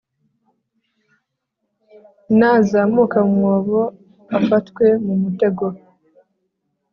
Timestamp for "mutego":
5.21-5.65